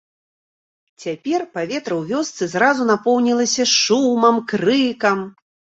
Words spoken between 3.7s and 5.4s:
шумам, крыкам.